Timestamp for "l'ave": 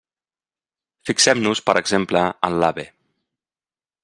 2.65-2.91